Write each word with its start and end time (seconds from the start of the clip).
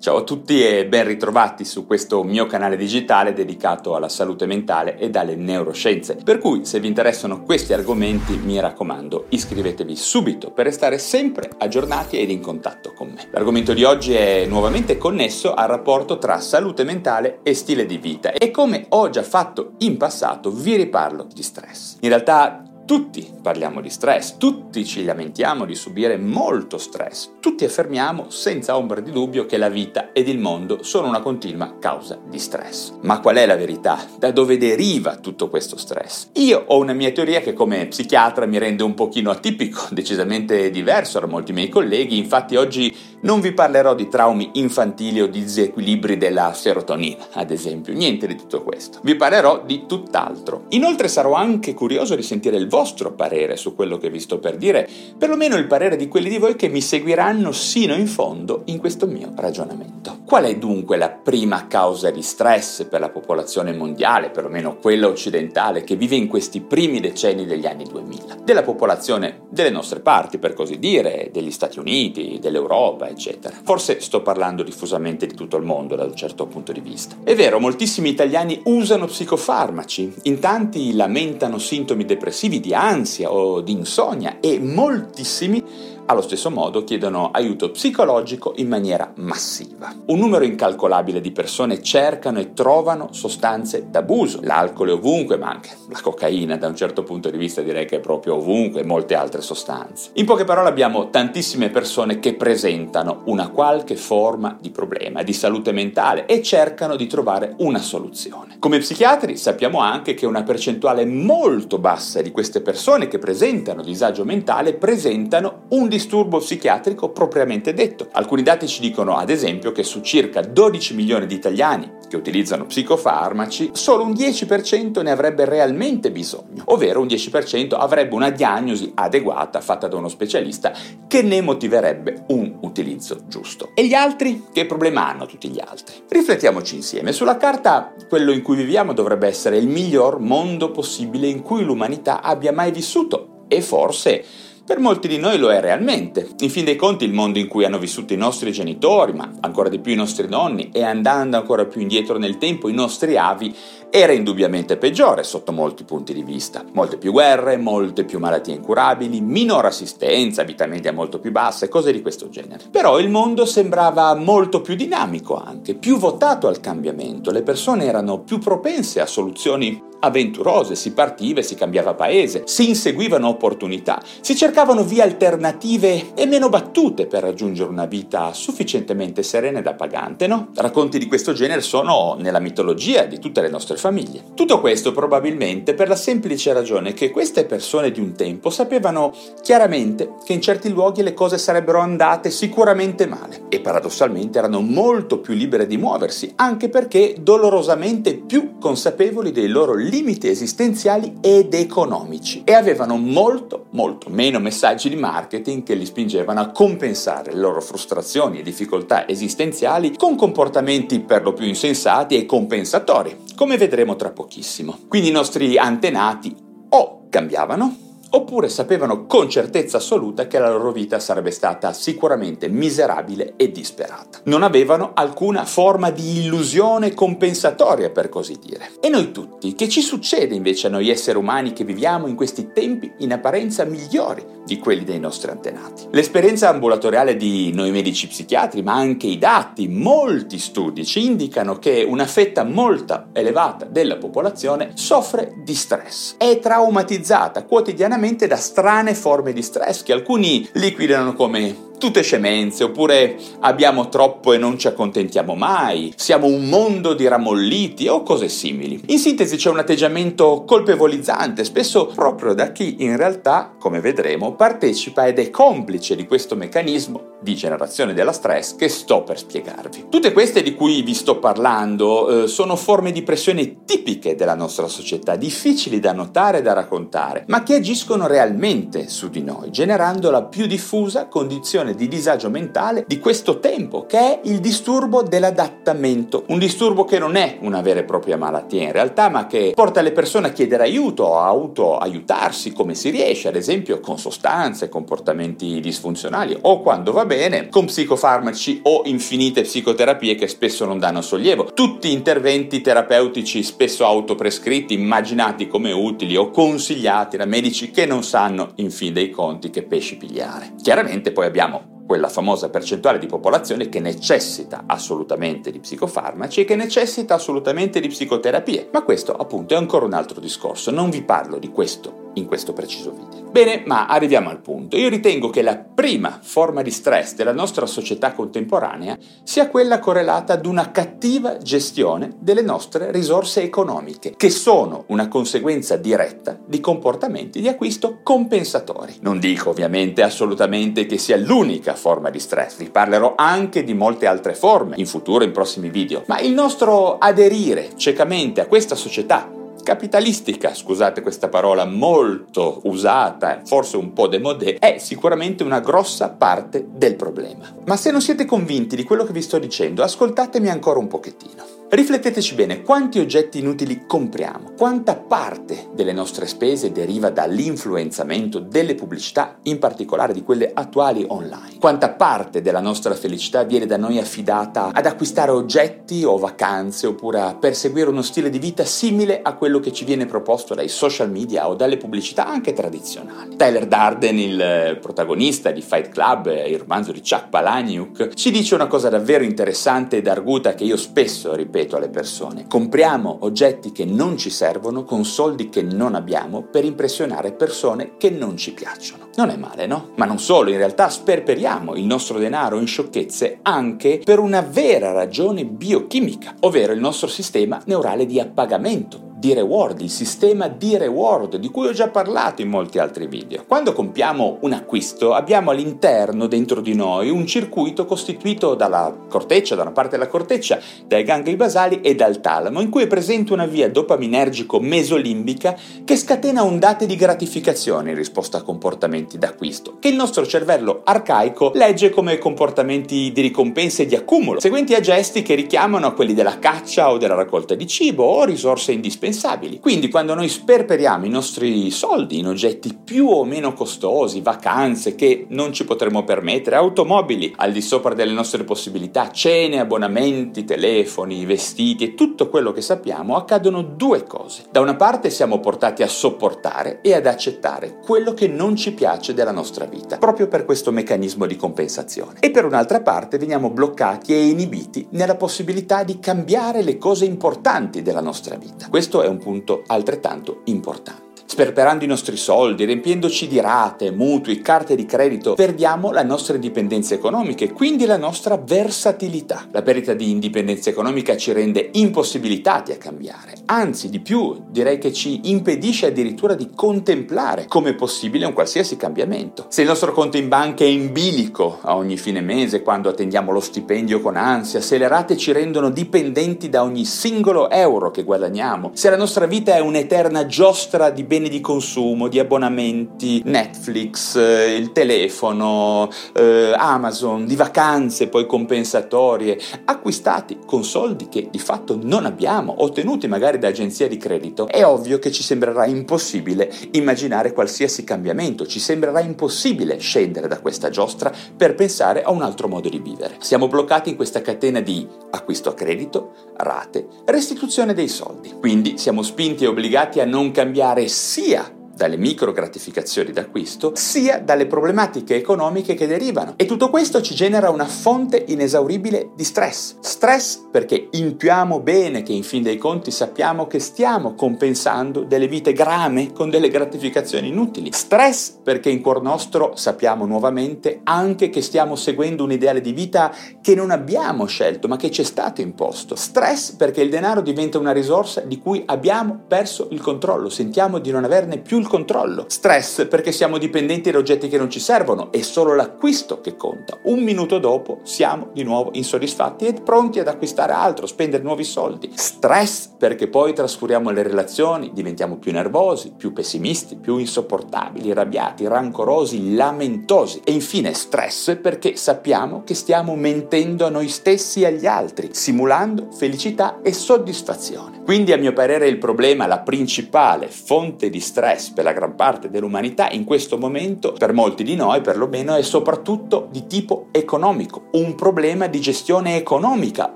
Ciao 0.00 0.18
a 0.18 0.22
tutti 0.22 0.64
e 0.64 0.86
ben 0.86 1.04
ritrovati 1.04 1.64
su 1.64 1.84
questo 1.84 2.22
mio 2.22 2.46
canale 2.46 2.76
digitale 2.76 3.32
dedicato 3.32 3.96
alla 3.96 4.08
salute 4.08 4.46
mentale 4.46 4.96
e 4.96 5.10
alle 5.12 5.34
neuroscienze. 5.34 6.14
Per 6.22 6.38
cui 6.38 6.64
se 6.64 6.78
vi 6.78 6.86
interessano 6.86 7.42
questi 7.42 7.72
argomenti 7.72 8.36
mi 8.36 8.60
raccomando 8.60 9.26
iscrivetevi 9.30 9.96
subito 9.96 10.52
per 10.52 10.66
restare 10.66 10.98
sempre 10.98 11.50
aggiornati 11.58 12.16
ed 12.16 12.30
in 12.30 12.40
contatto 12.40 12.92
con 12.92 13.08
me. 13.08 13.26
L'argomento 13.32 13.74
di 13.74 13.82
oggi 13.82 14.14
è 14.14 14.46
nuovamente 14.46 14.96
connesso 14.98 15.52
al 15.52 15.66
rapporto 15.66 16.16
tra 16.18 16.38
salute 16.38 16.84
mentale 16.84 17.40
e 17.42 17.52
stile 17.54 17.84
di 17.84 17.98
vita 17.98 18.30
e 18.30 18.52
come 18.52 18.86
ho 18.90 19.10
già 19.10 19.24
fatto 19.24 19.72
in 19.78 19.96
passato 19.96 20.52
vi 20.52 20.76
riparlo 20.76 21.26
di 21.34 21.42
stress. 21.42 21.96
In 22.02 22.10
realtà 22.10 22.67
tutti 22.88 23.30
parliamo 23.42 23.82
di 23.82 23.90
stress, 23.90 24.38
tutti 24.38 24.82
ci 24.86 25.04
lamentiamo 25.04 25.66
di 25.66 25.74
subire 25.74 26.16
molto 26.16 26.78
stress, 26.78 27.32
tutti 27.38 27.66
affermiamo 27.66 28.30
senza 28.30 28.78
ombra 28.78 29.00
di 29.00 29.10
dubbio 29.10 29.44
che 29.44 29.58
la 29.58 29.68
vita 29.68 30.10
ed 30.14 30.26
il 30.26 30.38
mondo 30.38 30.82
sono 30.82 31.06
una 31.06 31.20
continua 31.20 31.76
causa 31.78 32.18
di 32.26 32.38
stress. 32.38 32.94
Ma 33.02 33.20
qual 33.20 33.36
è 33.36 33.44
la 33.44 33.56
verità? 33.56 34.02
Da 34.18 34.30
dove 34.30 34.56
deriva 34.56 35.16
tutto 35.16 35.50
questo 35.50 35.76
stress? 35.76 36.30
Io 36.36 36.64
ho 36.66 36.78
una 36.78 36.94
mia 36.94 37.12
teoria 37.12 37.40
che 37.40 37.52
come 37.52 37.88
psichiatra 37.88 38.46
mi 38.46 38.56
rende 38.56 38.82
un 38.82 38.94
pochino 38.94 39.30
atipico, 39.30 39.88
decisamente 39.92 40.70
diverso 40.70 41.20
da 41.20 41.26
molti 41.26 41.52
miei 41.52 41.68
colleghi, 41.68 42.16
infatti 42.16 42.56
oggi 42.56 42.96
non 43.20 43.40
vi 43.40 43.52
parlerò 43.52 43.94
di 43.94 44.08
traumi 44.08 44.50
infantili 44.54 45.20
o 45.20 45.26
di 45.26 45.42
disequilibri 45.42 46.16
della 46.16 46.52
serotonina, 46.52 47.26
ad 47.32 47.50
esempio, 47.50 47.92
niente 47.92 48.26
di 48.26 48.36
tutto 48.36 48.62
questo. 48.62 49.00
Vi 49.02 49.16
parlerò 49.16 49.62
di 49.64 49.86
tutt'altro. 49.86 50.64
Inoltre 50.70 51.08
sarò 51.08 51.32
anche 51.32 51.74
curioso 51.74 52.14
di 52.14 52.22
sentire 52.22 52.56
il 52.56 52.68
vostro 52.68 53.12
parere 53.12 53.56
su 53.56 53.74
quello 53.74 53.98
che 53.98 54.10
vi 54.10 54.20
sto 54.20 54.38
per 54.38 54.56
dire, 54.56 54.88
perlomeno 55.16 55.56
il 55.56 55.66
parere 55.66 55.96
di 55.96 56.08
quelli 56.08 56.28
di 56.28 56.38
voi 56.38 56.56
che 56.56 56.68
mi 56.68 56.80
seguiranno 56.80 57.52
sino 57.52 57.94
in 57.94 58.06
fondo 58.06 58.62
in 58.66 58.78
questo 58.78 59.06
mio 59.06 59.32
ragionamento. 59.34 60.18
Qual 60.24 60.44
è 60.44 60.56
dunque 60.56 60.96
la 60.96 61.10
prima 61.10 61.66
causa 61.66 62.10
di 62.10 62.22
stress 62.22 62.84
per 62.84 63.00
la 63.00 63.08
popolazione 63.08 63.72
mondiale, 63.72 64.30
perlomeno 64.30 64.76
quella 64.76 65.08
occidentale, 65.08 65.84
che 65.84 65.96
vive 65.96 66.16
in 66.16 66.28
questi 66.28 66.60
primi 66.60 67.00
decenni 67.00 67.46
degli 67.46 67.66
anni 67.66 67.84
2000? 67.84 68.36
Della 68.44 68.62
popolazione 68.62 69.40
delle 69.48 69.70
nostre 69.70 70.00
parti, 70.00 70.38
per 70.38 70.52
così 70.52 70.78
dire, 70.78 71.30
degli 71.32 71.50
Stati 71.50 71.78
Uniti, 71.78 72.38
dell'Europa, 72.40 73.07
eccetera. 73.08 73.56
Forse 73.62 74.00
sto 74.00 74.22
parlando 74.22 74.62
diffusamente 74.62 75.26
di 75.26 75.34
tutto 75.34 75.56
il 75.56 75.64
mondo 75.64 75.96
da 75.96 76.04
un 76.04 76.14
certo 76.14 76.46
punto 76.46 76.72
di 76.72 76.80
vista. 76.80 77.16
È 77.22 77.34
vero, 77.34 77.58
moltissimi 77.60 78.08
italiani 78.08 78.60
usano 78.64 79.06
psicofarmaci, 79.06 80.14
in 80.22 80.38
tanti 80.38 80.94
lamentano 80.94 81.58
sintomi 81.58 82.04
depressivi 82.04 82.60
di 82.60 82.74
ansia 82.74 83.32
o 83.32 83.60
di 83.60 83.72
insonnia 83.72 84.38
e 84.40 84.58
moltissimi 84.58 85.96
allo 86.10 86.22
stesso 86.22 86.50
modo 86.50 86.84
chiedono 86.84 87.30
aiuto 87.30 87.70
psicologico 87.70 88.54
in 88.56 88.68
maniera 88.68 89.12
massiva. 89.16 89.94
Un 90.06 90.18
numero 90.18 90.42
incalcolabile 90.44 91.20
di 91.20 91.32
persone 91.32 91.82
cercano 91.82 92.38
e 92.38 92.54
trovano 92.54 93.08
sostanze 93.10 93.90
d'abuso. 93.90 94.40
L'alcol 94.42 94.88
è 94.88 94.92
ovunque, 94.92 95.36
ma 95.36 95.50
anche 95.50 95.68
la 95.90 96.00
cocaina 96.00 96.56
da 96.56 96.66
un 96.66 96.76
certo 96.76 97.02
punto 97.02 97.28
di 97.28 97.36
vista 97.36 97.60
direi 97.60 97.84
che 97.84 97.96
è 97.96 98.00
proprio 98.00 98.36
ovunque 98.36 98.80
e 98.80 98.84
molte 98.86 99.14
altre 99.14 99.42
sostanze. 99.42 100.10
In 100.14 100.24
poche 100.24 100.44
parole 100.44 100.70
abbiamo 100.70 101.10
tantissime 101.10 101.68
persone 101.68 102.20
che 102.20 102.34
presentano 102.34 103.22
una 103.26 103.48
qualche 103.50 103.96
forma 103.96 104.56
di 104.58 104.70
problema 104.70 105.22
di 105.22 105.34
salute 105.34 105.72
mentale 105.72 106.24
e 106.24 106.40
cercano 106.42 106.96
di 106.96 107.06
trovare 107.06 107.54
una 107.58 107.80
soluzione. 107.80 108.56
Come 108.58 108.78
psichiatri 108.78 109.36
sappiamo 109.36 109.80
anche 109.80 110.14
che 110.14 110.24
una 110.24 110.42
percentuale 110.42 111.04
molto 111.04 111.78
bassa 111.78 112.22
di 112.22 112.30
queste 112.30 112.62
persone 112.62 113.08
che 113.08 113.18
presentano 113.18 113.82
disagio 113.82 114.24
mentale 114.24 114.72
presentano 114.72 115.64
un 115.68 115.80
disagio 115.80 115.96
disturbo 115.98 116.38
psichiatrico 116.38 117.10
propriamente 117.10 117.74
detto. 117.74 118.08
Alcuni 118.12 118.42
dati 118.42 118.68
ci 118.68 118.80
dicono 118.80 119.16
ad 119.16 119.30
esempio 119.30 119.72
che 119.72 119.82
su 119.82 120.00
circa 120.00 120.40
12 120.40 120.94
milioni 120.94 121.26
di 121.26 121.34
italiani 121.34 121.96
che 122.08 122.16
utilizzano 122.16 122.66
psicofarmaci, 122.66 123.70
solo 123.72 124.04
un 124.04 124.12
10% 124.12 125.02
ne 125.02 125.10
avrebbe 125.10 125.44
realmente 125.44 126.12
bisogno, 126.12 126.62
ovvero 126.66 127.00
un 127.00 127.08
10% 127.08 127.74
avrebbe 127.76 128.14
una 128.14 128.30
diagnosi 128.30 128.92
adeguata 128.94 129.60
fatta 129.60 129.88
da 129.88 129.96
uno 129.96 130.08
specialista 130.08 130.72
che 131.08 131.22
ne 131.22 131.40
motiverebbe 131.40 132.24
un 132.28 132.58
utilizzo 132.60 133.24
giusto. 133.26 133.70
E 133.74 133.84
gli 133.84 133.94
altri? 133.94 134.44
Che 134.52 134.66
problema 134.66 135.08
hanno 135.08 135.26
tutti 135.26 135.48
gli 135.48 135.60
altri? 135.60 135.96
Riflettiamoci 136.08 136.76
insieme. 136.76 137.12
Sulla 137.12 137.36
carta 137.36 137.92
quello 138.08 138.30
in 138.30 138.42
cui 138.42 138.56
viviamo 138.56 138.92
dovrebbe 138.92 139.26
essere 139.26 139.58
il 139.58 139.66
miglior 139.66 140.20
mondo 140.20 140.70
possibile 140.70 141.26
in 141.26 141.42
cui 141.42 141.64
l'umanità 141.64 142.22
abbia 142.22 142.52
mai 142.52 142.70
vissuto 142.70 143.44
e 143.48 143.60
forse 143.62 144.24
per 144.68 144.80
molti 144.80 145.08
di 145.08 145.16
noi 145.16 145.38
lo 145.38 145.50
è 145.50 145.62
realmente. 145.62 146.28
In 146.40 146.50
fin 146.50 146.66
dei 146.66 146.76
conti 146.76 147.06
il 147.06 147.14
mondo 147.14 147.38
in 147.38 147.48
cui 147.48 147.64
hanno 147.64 147.78
vissuto 147.78 148.12
i 148.12 148.18
nostri 148.18 148.52
genitori, 148.52 149.14
ma 149.14 149.32
ancora 149.40 149.70
di 149.70 149.78
più 149.78 149.92
i 149.92 149.96
nostri 149.96 150.28
nonni 150.28 150.68
e 150.74 150.82
andando 150.82 151.38
ancora 151.38 151.64
più 151.64 151.80
indietro 151.80 152.18
nel 152.18 152.36
tempo 152.36 152.68
i 152.68 152.74
nostri 152.74 153.16
avi, 153.16 153.56
era 153.88 154.12
indubbiamente 154.12 154.76
peggiore 154.76 155.22
sotto 155.22 155.52
molti 155.52 155.84
punti 155.84 156.12
di 156.12 156.22
vista. 156.22 156.62
Molte 156.74 156.98
più 156.98 157.12
guerre, 157.12 157.56
molte 157.56 158.04
più 158.04 158.18
malattie 158.18 158.56
incurabili, 158.56 159.22
minore 159.22 159.68
assistenza, 159.68 160.42
vita 160.42 160.66
media 160.66 160.92
molto 160.92 161.18
più 161.18 161.30
bassa 161.30 161.64
e 161.64 161.70
cose 161.70 161.90
di 161.90 162.02
questo 162.02 162.28
genere. 162.28 162.64
Però 162.70 162.98
il 162.98 163.08
mondo 163.08 163.46
sembrava 163.46 164.14
molto 164.16 164.60
più 164.60 164.74
dinamico 164.74 165.34
anche, 165.42 165.76
più 165.76 165.96
votato 165.96 166.46
al 166.46 166.60
cambiamento. 166.60 167.30
Le 167.30 167.42
persone 167.42 167.86
erano 167.86 168.20
più 168.20 168.36
propense 168.36 169.00
a 169.00 169.06
soluzioni 169.06 169.87
avventurose, 170.00 170.74
si 170.74 170.92
partiva 170.92 171.40
e 171.40 171.42
si 171.42 171.54
cambiava 171.54 171.94
paese, 171.94 172.42
si 172.46 172.68
inseguivano 172.68 173.28
opportunità, 173.28 174.02
si 174.20 174.36
cercavano 174.36 174.84
vie 174.84 175.02
alternative 175.02 176.14
e 176.14 176.26
meno 176.26 176.48
battute 176.48 177.06
per 177.06 177.22
raggiungere 177.22 177.70
una 177.70 177.86
vita 177.86 178.32
sufficientemente 178.32 179.22
serena 179.22 179.58
ed 179.58 179.66
appagante, 179.66 180.26
no? 180.26 180.48
Racconti 180.54 180.98
di 180.98 181.06
questo 181.06 181.32
genere 181.32 181.60
sono 181.60 182.16
nella 182.18 182.38
mitologia 182.38 183.04
di 183.04 183.18
tutte 183.18 183.40
le 183.40 183.48
nostre 183.48 183.76
famiglie. 183.76 184.22
Tutto 184.34 184.60
questo 184.60 184.92
probabilmente 184.92 185.74
per 185.74 185.88
la 185.88 185.96
semplice 185.96 186.52
ragione 186.52 186.92
che 186.92 187.10
queste 187.10 187.44
persone 187.44 187.90
di 187.90 188.00
un 188.00 188.12
tempo 188.12 188.50
sapevano 188.50 189.12
chiaramente 189.42 190.14
che 190.24 190.32
in 190.32 190.40
certi 190.40 190.68
luoghi 190.70 191.02
le 191.02 191.14
cose 191.14 191.38
sarebbero 191.38 191.80
andate 191.80 192.30
sicuramente 192.30 193.06
male 193.06 193.42
e 193.48 193.60
paradossalmente 193.60 194.38
erano 194.38 194.60
molto 194.60 195.18
più 195.20 195.34
libere 195.34 195.66
di 195.66 195.76
muoversi, 195.76 196.32
anche 196.36 196.68
perché 196.68 197.16
dolorosamente 197.20 198.14
più 198.14 198.58
consapevoli 198.58 199.32
dei 199.32 199.48
loro 199.48 199.74
esistenziali 199.88 201.16
ed 201.20 201.54
economici 201.54 202.42
e 202.44 202.52
avevano 202.52 202.96
molto, 202.96 203.66
molto 203.70 204.10
meno 204.10 204.38
messaggi 204.38 204.88
di 204.88 204.96
marketing 204.96 205.62
che 205.62 205.74
li 205.74 205.86
spingevano 205.86 206.40
a 206.40 206.50
compensare 206.50 207.32
le 207.32 207.40
loro 207.40 207.60
frustrazioni 207.60 208.38
e 208.38 208.42
difficoltà 208.42 209.08
esistenziali 209.08 209.96
con 209.96 210.16
comportamenti 210.16 211.00
per 211.00 211.22
lo 211.22 211.32
più 211.32 211.46
insensati 211.46 212.16
e 212.16 212.26
compensatori, 212.26 213.16
come 213.34 213.56
vedremo 213.56 213.96
tra 213.96 214.10
pochissimo. 214.10 214.78
Quindi 214.88 215.08
i 215.08 215.12
nostri 215.12 215.56
antenati 215.56 216.34
o 216.70 217.06
cambiavano 217.08 217.87
oppure 218.10 218.48
sapevano 218.48 219.06
con 219.06 219.28
certezza 219.28 219.76
assoluta 219.76 220.26
che 220.26 220.38
la 220.38 220.50
loro 220.50 220.72
vita 220.72 220.98
sarebbe 220.98 221.30
stata 221.30 221.72
sicuramente 221.72 222.48
miserabile 222.48 223.34
e 223.36 223.50
disperata. 223.50 224.20
Non 224.24 224.42
avevano 224.42 224.92
alcuna 224.94 225.44
forma 225.44 225.90
di 225.90 226.24
illusione 226.24 226.94
compensatoria, 226.94 227.90
per 227.90 228.08
così 228.08 228.38
dire. 228.42 228.70
E 228.80 228.88
noi 228.88 229.12
tutti, 229.12 229.54
che 229.54 229.68
ci 229.68 229.80
succede 229.80 230.34
invece 230.34 230.68
a 230.68 230.70
noi 230.70 230.88
esseri 230.88 231.18
umani 231.18 231.52
che 231.52 231.64
viviamo 231.64 232.06
in 232.06 232.16
questi 232.16 232.52
tempi 232.52 232.92
in 232.98 233.12
apparenza 233.12 233.64
migliori 233.64 234.24
di 234.44 234.58
quelli 234.58 234.84
dei 234.84 235.00
nostri 235.00 235.30
antenati? 235.30 235.88
L'esperienza 235.90 236.48
ambulatoriale 236.48 237.16
di 237.16 237.52
noi 237.52 237.70
medici 237.70 238.06
psichiatri, 238.06 238.62
ma 238.62 238.74
anche 238.74 239.06
i 239.06 239.18
dati, 239.18 239.68
molti 239.68 240.38
studi 240.38 240.84
ci 240.84 241.04
indicano 241.04 241.58
che 241.58 241.84
una 241.86 242.06
fetta 242.06 242.44
molto 242.44 243.08
elevata 243.12 243.66
della 243.66 243.96
popolazione 243.96 244.72
soffre 244.74 245.34
di 245.44 245.54
stress, 245.54 246.14
è 246.16 246.38
traumatizzata 246.38 247.44
quotidianamente 247.44 247.96
da 247.98 248.36
strane 248.36 248.94
forme 248.94 249.32
di 249.32 249.42
stress 249.42 249.82
che 249.82 249.92
alcuni 249.92 250.48
liquidano 250.52 251.14
come 251.14 251.66
tutte 251.78 252.02
scemenze, 252.02 252.64
oppure 252.64 253.16
abbiamo 253.40 253.88
troppo 253.88 254.32
e 254.32 254.38
non 254.38 254.58
ci 254.58 254.66
accontentiamo 254.66 255.34
mai, 255.34 255.92
siamo 255.96 256.26
un 256.26 256.48
mondo 256.48 256.92
di 256.92 257.06
ramolliti 257.08 257.88
o 257.88 258.02
cose 258.02 258.28
simili. 258.28 258.82
In 258.86 258.98
sintesi 258.98 259.36
c'è 259.36 259.48
un 259.48 259.60
atteggiamento 259.60 260.44
colpevolizzante, 260.46 261.44
spesso 261.44 261.86
proprio 261.86 262.34
da 262.34 262.52
chi 262.52 262.76
in 262.80 262.96
realtà, 262.96 263.54
come 263.58 263.80
vedremo, 263.80 264.34
partecipa 264.34 265.06
ed 265.06 265.18
è 265.18 265.30
complice 265.30 265.96
di 265.96 266.06
questo 266.06 266.36
meccanismo 266.36 267.16
di 267.20 267.34
generazione 267.34 267.94
della 267.94 268.12
stress 268.12 268.54
che 268.54 268.68
sto 268.68 269.02
per 269.02 269.18
spiegarvi. 269.18 269.86
Tutte 269.88 270.12
queste 270.12 270.42
di 270.42 270.54
cui 270.54 270.82
vi 270.82 270.94
sto 270.94 271.18
parlando 271.18 272.24
eh, 272.24 272.26
sono 272.28 272.54
forme 272.56 272.92
di 272.92 273.02
pressione 273.02 273.64
tipiche 273.64 274.14
della 274.14 274.34
nostra 274.34 274.68
società, 274.68 275.16
difficili 275.16 275.80
da 275.80 275.92
notare 275.92 276.38
e 276.38 276.42
da 276.42 276.52
raccontare, 276.52 277.24
ma 277.28 277.42
che 277.42 277.56
agiscono 277.56 277.87
realmente 277.96 278.88
su 278.88 279.08
di 279.08 279.22
noi, 279.22 279.50
generando 279.50 280.10
la 280.10 280.22
più 280.22 280.46
diffusa 280.46 281.06
condizione 281.06 281.74
di 281.74 281.88
disagio 281.88 282.30
mentale 282.30 282.84
di 282.86 282.98
questo 282.98 283.38
tempo, 283.38 283.86
che 283.86 283.98
è 283.98 284.20
il 284.24 284.40
disturbo 284.40 285.02
dell'adattamento. 285.02 286.24
Un 286.28 286.38
disturbo 286.38 286.84
che 286.84 286.98
non 286.98 287.16
è 287.16 287.38
una 287.40 287.60
vera 287.60 287.80
e 287.80 287.84
propria 287.84 288.16
malattia 288.16 288.62
in 288.62 288.72
realtà, 288.72 289.08
ma 289.08 289.26
che 289.26 289.52
porta 289.54 289.80
le 289.80 289.92
persone 289.92 290.28
a 290.28 290.32
chiedere 290.32 290.64
aiuto, 290.64 291.16
a 291.16 291.26
autoaiutarsi 291.26 292.52
come 292.52 292.74
si 292.74 292.90
riesce, 292.90 293.28
ad 293.28 293.36
esempio 293.36 293.80
con 293.80 293.98
sostanze, 293.98 294.68
comportamenti 294.68 295.60
disfunzionali 295.60 296.36
o 296.42 296.60
quando 296.60 296.92
va 296.92 297.06
bene, 297.06 297.48
con 297.48 297.66
psicofarmaci 297.66 298.60
o 298.64 298.82
infinite 298.84 299.42
psicoterapie 299.42 300.14
che 300.14 300.28
spesso 300.28 300.64
non 300.64 300.78
danno 300.78 301.00
sollievo. 301.00 301.44
Tutti 301.54 301.92
interventi 301.92 302.60
terapeutici 302.60 303.42
spesso 303.42 303.84
autoprescritti, 303.84 304.74
immaginati 304.74 305.46
come 305.46 305.72
utili 305.72 306.16
o 306.16 306.30
consigliati 306.30 307.16
da 307.16 307.24
medici 307.24 307.70
che 307.78 307.86
non 307.86 308.02
sanno 308.02 308.54
in 308.56 308.72
fin 308.72 308.92
dei 308.92 309.08
conti 309.08 309.50
che 309.50 309.62
pesci 309.62 309.96
pigliare. 309.96 310.54
Chiaramente 310.60 311.12
poi 311.12 311.26
abbiamo 311.26 311.84
quella 311.86 312.08
famosa 312.08 312.50
percentuale 312.50 312.98
di 312.98 313.06
popolazione 313.06 313.68
che 313.68 313.78
necessita 313.78 314.64
assolutamente 314.66 315.52
di 315.52 315.60
psicofarmaci 315.60 316.40
e 316.40 316.44
che 316.44 316.56
necessita 316.56 317.14
assolutamente 317.14 317.78
di 317.78 317.86
psicoterapie. 317.86 318.70
Ma 318.72 318.82
questo 318.82 319.12
appunto 319.12 319.54
è 319.54 319.56
ancora 319.56 319.86
un 319.86 319.92
altro 319.92 320.18
discorso, 320.18 320.72
non 320.72 320.90
vi 320.90 321.02
parlo 321.02 321.38
di 321.38 321.50
questo 321.50 322.07
in 322.18 322.26
questo 322.26 322.52
preciso 322.52 322.92
video. 322.92 323.30
Bene, 323.30 323.62
ma 323.66 323.86
arriviamo 323.86 324.30
al 324.30 324.40
punto. 324.40 324.76
Io 324.76 324.88
ritengo 324.88 325.30
che 325.30 325.42
la 325.42 325.56
prima 325.56 326.18
forma 326.20 326.62
di 326.62 326.70
stress 326.70 327.14
della 327.14 327.32
nostra 327.32 327.66
società 327.66 328.12
contemporanea 328.12 328.96
sia 329.22 329.48
quella 329.48 329.78
correlata 329.78 330.32
ad 330.32 330.46
una 330.46 330.70
cattiva 330.70 331.36
gestione 331.38 332.14
delle 332.18 332.42
nostre 332.42 332.90
risorse 332.90 333.42
economiche, 333.42 334.14
che 334.16 334.30
sono 334.30 334.84
una 334.88 335.08
conseguenza 335.08 335.76
diretta 335.76 336.38
di 336.44 336.60
comportamenti 336.60 337.40
di 337.40 337.48
acquisto 337.48 338.00
compensatori. 338.02 338.96
Non 339.00 339.18
dico 339.18 339.50
ovviamente 339.50 340.02
assolutamente 340.02 340.86
che 340.86 340.98
sia 340.98 341.16
l'unica 341.16 341.74
forma 341.74 342.10
di 342.10 342.18
stress, 342.18 342.56
vi 342.56 342.70
parlerò 342.70 343.14
anche 343.16 343.62
di 343.62 343.74
molte 343.74 344.06
altre 344.06 344.34
forme 344.34 344.76
in 344.78 344.86
futuro 344.86 345.24
in 345.24 345.32
prossimi 345.32 345.68
video, 345.68 346.02
ma 346.06 346.18
il 346.20 346.32
nostro 346.32 346.98
aderire 346.98 347.70
ciecamente 347.76 348.40
a 348.40 348.46
questa 348.46 348.74
società 348.74 349.30
capitalistica, 349.68 350.54
scusate 350.54 351.02
questa 351.02 351.28
parola 351.28 351.66
molto 351.66 352.62
usata, 352.64 353.42
forse 353.44 353.76
un 353.76 353.92
po' 353.92 354.06
demodé, 354.06 354.56
è 354.58 354.78
sicuramente 354.78 355.42
una 355.42 355.60
grossa 355.60 356.08
parte 356.08 356.64
del 356.70 356.96
problema. 356.96 357.52
Ma 357.66 357.76
se 357.76 357.90
non 357.90 358.00
siete 358.00 358.24
convinti 358.24 358.76
di 358.76 358.84
quello 358.84 359.04
che 359.04 359.12
vi 359.12 359.20
sto 359.20 359.38
dicendo, 359.38 359.82
ascoltatemi 359.82 360.48
ancora 360.48 360.78
un 360.78 360.88
pochettino. 360.88 361.57
Rifletteteci 361.70 362.34
bene, 362.34 362.62
quanti 362.62 362.98
oggetti 362.98 363.40
inutili 363.40 363.84
compriamo? 363.86 364.52
Quanta 364.56 364.96
parte 364.96 365.68
delle 365.74 365.92
nostre 365.92 366.26
spese 366.26 366.72
deriva 366.72 367.10
dall'influenzamento 367.10 368.38
delle 368.38 368.74
pubblicità, 368.74 369.36
in 369.42 369.58
particolare 369.58 370.14
di 370.14 370.22
quelle 370.22 370.50
attuali 370.54 371.04
online? 371.06 371.58
Quanta 371.60 371.90
parte 371.90 372.40
della 372.40 372.62
nostra 372.62 372.94
felicità 372.94 373.42
viene 373.42 373.66
da 373.66 373.76
noi 373.76 373.98
affidata 373.98 374.70
ad 374.72 374.86
acquistare 374.86 375.30
oggetti 375.30 376.04
o 376.04 376.16
vacanze 376.16 376.86
oppure 376.86 377.20
a 377.20 377.34
perseguire 377.34 377.90
uno 377.90 378.00
stile 378.00 378.30
di 378.30 378.38
vita 378.38 378.64
simile 378.64 379.20
a 379.20 379.34
quello 379.34 379.60
che 379.60 379.70
ci 379.70 379.84
viene 379.84 380.06
proposto 380.06 380.54
dai 380.54 380.68
social 380.68 381.10
media 381.10 381.50
o 381.50 381.54
dalle 381.54 381.76
pubblicità 381.76 382.26
anche 382.26 382.54
tradizionali? 382.54 383.36
Tyler 383.36 383.66
Darden, 383.66 384.18
il 384.18 384.78
protagonista 384.80 385.50
di 385.50 385.60
Fight 385.60 385.90
Club, 385.90 386.32
il 386.46 386.58
romanzo 386.58 386.92
di 386.92 387.00
Chuck 387.00 387.28
Palahniuk, 387.28 388.14
ci 388.14 388.30
dice 388.30 388.54
una 388.54 388.68
cosa 388.68 388.88
davvero 388.88 389.22
interessante 389.22 389.98
ed 389.98 390.08
arguta 390.08 390.54
che 390.54 390.64
io 390.64 390.78
spesso 390.78 391.34
ripeto 391.34 391.56
ripeto 391.58 391.76
alle 391.76 391.88
persone, 391.88 392.46
compriamo 392.46 393.18
oggetti 393.20 393.72
che 393.72 393.84
non 393.84 394.16
ci 394.16 394.30
servono 394.30 394.84
con 394.84 395.04
soldi 395.04 395.48
che 395.48 395.62
non 395.62 395.96
abbiamo 395.96 396.42
per 396.42 396.64
impressionare 396.64 397.32
persone 397.32 397.96
che 397.96 398.10
non 398.10 398.36
ci 398.36 398.52
piacciono. 398.52 399.08
Non 399.16 399.30
è 399.30 399.36
male, 399.36 399.66
no? 399.66 399.90
Ma 399.96 400.04
non 400.04 400.20
solo, 400.20 400.50
in 400.50 400.56
realtà 400.56 400.88
sperperiamo 400.88 401.74
il 401.74 401.84
nostro 401.84 402.18
denaro 402.18 402.60
in 402.60 402.66
sciocchezze 402.66 403.40
anche 403.42 404.00
per 404.04 404.20
una 404.20 404.40
vera 404.40 404.92
ragione 404.92 405.44
biochimica, 405.44 406.36
ovvero 406.40 406.72
il 406.72 406.80
nostro 406.80 407.08
sistema 407.08 407.60
neurale 407.64 408.06
di 408.06 408.20
appagamento 408.20 409.07
di 409.18 409.34
reward, 409.34 409.80
il 409.80 409.90
sistema 409.90 410.46
di 410.46 410.76
reward 410.76 411.36
di 411.36 411.48
cui 411.48 411.66
ho 411.66 411.72
già 411.72 411.88
parlato 411.88 412.40
in 412.40 412.48
molti 412.48 412.78
altri 412.78 413.08
video. 413.08 413.44
Quando 413.48 413.72
compiamo 413.72 414.38
un 414.42 414.52
acquisto 414.52 415.12
abbiamo 415.12 415.50
all'interno, 415.50 416.28
dentro 416.28 416.60
di 416.60 416.74
noi, 416.74 417.10
un 417.10 417.26
circuito 417.26 417.84
costituito 417.84 418.54
dalla 418.54 418.96
corteccia, 419.08 419.56
da 419.56 419.62
una 419.62 419.72
parte 419.72 419.96
della 419.96 420.06
corteccia, 420.06 420.60
dai 420.86 421.02
gangli 421.02 421.34
basali 421.34 421.80
e 421.80 421.96
dal 421.96 422.20
talamo, 422.20 422.60
in 422.60 422.70
cui 422.70 422.84
è 422.84 422.86
presente 422.86 423.32
una 423.32 423.46
via 423.46 423.68
dopaminergico 423.68 424.60
mesolimbica 424.60 425.56
che 425.84 425.96
scatena 425.96 426.44
ondate 426.44 426.86
di 426.86 426.94
gratificazione 426.94 427.90
in 427.90 427.96
risposta 427.96 428.38
a 428.38 428.42
comportamenti 428.42 429.18
d'acquisto, 429.18 429.78
che 429.80 429.88
il 429.88 429.96
nostro 429.96 430.24
cervello 430.26 430.82
arcaico 430.84 431.50
legge 431.54 431.90
come 431.90 432.18
comportamenti 432.18 433.10
di 433.12 433.20
ricompensa 433.20 433.82
e 433.82 433.86
di 433.86 433.96
accumulo, 433.96 434.38
seguenti 434.38 434.74
a 434.74 434.80
gesti 434.80 435.22
che 435.22 435.34
richiamano 435.34 435.88
a 435.88 435.92
quelli 435.92 436.14
della 436.14 436.38
caccia 436.38 436.92
o 436.92 436.98
della 436.98 437.14
raccolta 437.14 437.56
di 437.56 437.66
cibo 437.66 438.04
o 438.04 438.24
risorse 438.24 438.70
indispensabili 438.70 439.06
indispensabili. 439.08 439.58
Quindi 439.58 439.88
quando 439.88 440.14
noi 440.14 440.28
sperperiamo 440.28 441.06
i 441.06 441.10
nostri 441.10 441.70
soldi 441.70 442.18
in 442.18 442.26
oggetti 442.26 442.76
più 442.82 443.08
o 443.08 443.24
meno 443.24 443.54
costosi, 443.54 444.20
vacanze 444.20 444.94
che 444.94 445.26
non 445.30 445.52
ci 445.52 445.64
potremo 445.64 446.04
permettere, 446.04 446.56
automobili 446.56 447.32
al 447.36 447.52
di 447.52 447.62
sopra 447.62 447.94
delle 447.94 448.12
nostre 448.12 448.44
possibilità, 448.44 449.10
cene, 449.10 449.60
abbonamenti, 449.60 450.44
telefoni, 450.44 451.24
vestiti 451.24 451.84
e 451.84 451.94
tutto 451.94 452.28
quello 452.28 452.52
che 452.52 452.60
sappiamo, 452.60 453.16
accadono 453.16 453.62
due 453.62 454.04
cose. 454.04 454.44
Da 454.50 454.60
una 454.60 454.76
parte 454.76 455.10
siamo 455.10 455.40
portati 455.40 455.82
a 455.82 455.88
sopportare 455.88 456.80
e 456.82 456.94
ad 456.94 457.06
accettare 457.06 457.78
quello 457.84 458.12
che 458.12 458.28
non 458.28 458.54
ci 458.54 458.72
piace 458.72 459.14
della 459.14 459.32
nostra 459.32 459.64
vita, 459.64 459.98
proprio 459.98 460.28
per 460.28 460.44
questo 460.44 460.70
meccanismo 460.70 461.26
di 461.26 461.36
compensazione. 461.36 462.20
E 462.20 462.30
per 462.30 462.44
un'altra 462.44 462.80
parte 462.80 463.18
veniamo 463.18 463.50
bloccati 463.50 464.12
e 464.12 464.26
inibiti 464.28 464.86
nella 464.90 465.16
possibilità 465.16 465.82
di 465.82 465.98
cambiare 465.98 466.62
le 466.62 466.78
cose 466.78 467.04
importanti 467.04 467.82
della 467.82 468.00
nostra 468.00 468.36
vita. 468.36 468.68
Questo 468.68 468.97
è 469.02 469.08
un 469.08 469.18
punto 469.18 469.62
altrettanto 469.66 470.42
importante 470.44 471.07
sperperando 471.30 471.84
i 471.84 471.86
nostri 471.86 472.16
soldi, 472.16 472.64
riempiendoci 472.64 473.28
di 473.28 473.38
rate, 473.38 473.90
mutui, 473.90 474.40
carte 474.40 474.74
di 474.74 474.86
credito, 474.86 475.34
perdiamo 475.34 475.92
la 475.92 476.02
nostra 476.02 476.36
indipendenza 476.36 476.94
economica 476.94 477.44
e 477.44 477.52
quindi 477.52 477.84
la 477.84 477.98
nostra 477.98 478.38
versatilità. 478.42 479.46
La 479.50 479.60
perdita 479.60 479.92
di 479.92 480.10
indipendenza 480.10 480.70
economica 480.70 481.18
ci 481.18 481.32
rende 481.32 481.68
impossibilitati 481.74 482.72
a 482.72 482.78
cambiare, 482.78 483.34
anzi 483.44 483.90
di 483.90 484.00
più 484.00 484.44
direi 484.48 484.78
che 484.78 484.90
ci 484.90 485.20
impedisce 485.24 485.86
addirittura 485.88 486.32
di 486.32 486.48
contemplare 486.54 487.44
come 487.46 487.74
possibile 487.74 488.24
un 488.24 488.32
qualsiasi 488.32 488.78
cambiamento. 488.78 489.46
Se 489.50 489.60
il 489.60 489.68
nostro 489.68 489.92
conto 489.92 490.16
in 490.16 490.28
banca 490.28 490.64
è 490.64 490.68
in 490.68 490.92
bilico 490.92 491.58
a 491.60 491.76
ogni 491.76 491.98
fine 491.98 492.22
mese 492.22 492.62
quando 492.62 492.88
attendiamo 492.88 493.32
lo 493.32 493.40
stipendio 493.40 494.00
con 494.00 494.16
ansia, 494.16 494.62
se 494.62 494.78
le 494.78 494.88
rate 494.88 495.18
ci 495.18 495.32
rendono 495.32 495.68
dipendenti 495.68 496.48
da 496.48 496.62
ogni 496.62 496.86
singolo 496.86 497.50
euro 497.50 497.90
che 497.90 498.02
guadagniamo, 498.02 498.70
se 498.72 498.88
la 498.88 498.96
nostra 498.96 499.26
vita 499.26 499.54
è 499.54 499.60
un'eterna 499.60 500.24
giostra 500.24 500.88
di 500.88 501.04
beni 501.04 501.16
di 501.26 501.40
consumo, 501.40 502.06
di 502.06 502.20
abbonamenti, 502.20 503.22
Netflix, 503.24 504.14
eh, 504.14 504.54
il 504.54 504.70
telefono, 504.70 505.90
eh, 506.14 506.54
Amazon, 506.56 507.26
di 507.26 507.34
vacanze 507.34 508.06
poi 508.06 508.26
compensatorie, 508.26 509.36
acquistati 509.64 510.38
con 510.46 510.62
soldi 510.62 511.08
che 511.08 511.26
di 511.28 511.40
fatto 511.40 511.76
non 511.82 512.06
abbiamo, 512.06 512.62
ottenuti 512.62 513.08
magari 513.08 513.38
da 513.38 513.48
agenzie 513.48 513.88
di 513.88 513.96
credito, 513.96 514.46
è 514.46 514.64
ovvio 514.64 515.00
che 515.00 515.10
ci 515.10 515.24
sembrerà 515.24 515.66
impossibile 515.66 516.52
immaginare 516.72 517.32
qualsiasi 517.32 517.82
cambiamento, 517.82 518.46
ci 518.46 518.60
sembrerà 518.60 519.00
impossibile 519.00 519.78
scendere 519.78 520.28
da 520.28 520.38
questa 520.38 520.70
giostra 520.70 521.12
per 521.36 521.56
pensare 521.56 522.02
a 522.02 522.12
un 522.12 522.22
altro 522.22 522.46
modo 522.46 522.68
di 522.68 522.78
vivere. 522.78 523.16
Siamo 523.18 523.48
bloccati 523.48 523.90
in 523.90 523.96
questa 523.96 524.20
catena 524.20 524.60
di 524.60 524.86
acquisto 525.10 525.48
a 525.48 525.54
credito, 525.54 526.12
rate, 526.36 526.86
restituzione 527.06 527.74
dei 527.74 527.88
soldi. 527.88 528.34
Quindi 528.38 528.76
siamo 528.76 529.02
spinti 529.02 529.44
e 529.44 529.48
obbligati 529.48 530.00
a 530.00 530.04
non 530.04 530.30
cambiare 530.30 530.86
sia 531.08 531.48
dalle 531.78 531.96
micro 531.96 532.32
gratificazioni 532.32 533.12
d'acquisto, 533.12 533.72
sia 533.76 534.18
dalle 534.18 534.46
problematiche 534.46 535.14
economiche 535.14 535.74
che 535.74 535.86
derivano. 535.86 536.34
E 536.36 536.44
tutto 536.44 536.70
questo 536.70 537.00
ci 537.00 537.14
genera 537.14 537.50
una 537.50 537.66
fonte 537.66 538.24
inesauribile 538.26 539.10
di 539.14 539.22
stress. 539.22 539.76
Stress 539.78 540.48
perché 540.50 540.88
intuiamo 540.90 541.60
bene 541.60 542.02
che 542.02 542.12
in 542.12 542.24
fin 542.24 542.42
dei 542.42 542.58
conti 542.58 542.90
sappiamo 542.90 543.46
che 543.46 543.60
stiamo 543.60 544.14
compensando 544.14 545.04
delle 545.04 545.28
vite 545.28 545.52
grame 545.52 546.12
con 546.12 546.30
delle 546.30 546.48
gratificazioni 546.48 547.28
inutili. 547.28 547.70
Stress 547.72 548.40
perché 548.42 548.70
in 548.70 548.82
cuor 548.82 549.00
nostro 549.00 549.52
sappiamo 549.54 550.04
nuovamente 550.04 550.80
anche 550.82 551.30
che 551.30 551.42
stiamo 551.42 551.76
seguendo 551.76 552.24
un 552.24 552.32
ideale 552.32 552.60
di 552.60 552.72
vita 552.72 553.14
che 553.40 553.54
non 553.54 553.70
abbiamo 553.70 554.26
scelto 554.26 554.66
ma 554.66 554.76
che 554.76 554.90
ci 554.90 555.02
è 555.02 555.04
stato 555.04 555.42
imposto. 555.42 555.94
Stress 555.94 556.50
perché 556.56 556.80
il 556.80 556.90
denaro 556.90 557.20
diventa 557.20 557.58
una 557.58 557.72
risorsa 557.72 558.20
di 558.22 558.40
cui 558.40 558.64
abbiamo 558.66 559.20
perso 559.28 559.68
il 559.70 559.80
controllo, 559.80 560.28
sentiamo 560.28 560.80
di 560.80 560.90
non 560.90 561.04
averne 561.04 561.38
più 561.38 561.60
il 561.60 561.66
controllo. 561.68 562.24
Stress 562.26 562.88
perché 562.88 563.12
siamo 563.12 563.38
dipendenti 563.38 563.90
da 563.90 563.98
oggetti 563.98 564.28
che 564.28 564.38
non 564.38 564.50
ci 564.50 564.58
servono, 564.58 565.12
è 565.12 565.20
solo 565.20 565.54
l'acquisto 565.54 566.20
che 566.20 566.36
conta. 566.36 566.78
Un 566.82 567.02
minuto 567.04 567.38
dopo 567.38 567.80
siamo 567.84 568.30
di 568.32 568.42
nuovo 568.42 568.70
insoddisfatti 568.72 569.46
e 569.46 569.52
pronti 569.52 570.00
ad 570.00 570.08
acquistare 570.08 570.52
altro, 570.52 570.86
spendere 570.86 571.22
nuovi 571.22 571.44
soldi. 571.44 571.90
Stress 571.94 572.68
perché 572.78 573.08
poi 573.08 573.32
trascuriamo 573.32 573.90
le 573.90 574.02
relazioni, 574.02 574.70
diventiamo 574.72 575.18
più 575.18 575.30
nervosi, 575.32 575.92
più 575.96 576.12
pessimisti, 576.12 576.76
più 576.76 576.98
insopportabili, 576.98 577.90
arrabbiati, 577.90 578.46
rancorosi, 578.46 579.34
lamentosi. 579.34 580.20
E 580.24 580.32
infine 580.32 580.72
stress 580.74 581.36
perché 581.36 581.76
sappiamo 581.76 582.42
che 582.44 582.54
stiamo 582.54 582.96
mentendo 582.96 583.66
a 583.66 583.70
noi 583.70 583.88
stessi 583.88 584.42
e 584.42 584.46
agli 584.46 584.66
altri, 584.66 585.10
simulando 585.12 585.88
felicità 585.90 586.60
e 586.62 586.72
soddisfazione. 586.72 587.82
Quindi 587.84 588.12
a 588.12 588.18
mio 588.18 588.32
parere 588.32 588.68
il 588.68 588.78
problema, 588.78 589.26
la 589.26 589.40
principale 589.40 590.28
fonte 590.28 590.90
di 590.90 591.00
stress 591.00 591.50
per 591.58 591.66
la 591.66 591.72
gran 591.72 591.96
parte 591.96 592.30
dell'umanità 592.30 592.88
in 592.90 593.02
questo 593.02 593.36
momento, 593.36 593.92
per 593.92 594.12
molti 594.12 594.44
di 594.44 594.54
noi 594.54 594.80
perlomeno, 594.80 595.34
è 595.34 595.42
soprattutto 595.42 596.28
di 596.30 596.46
tipo 596.46 596.86
economico, 596.92 597.64
un 597.72 597.96
problema 597.96 598.46
di 598.46 598.60
gestione 598.60 599.16
economica 599.16 599.94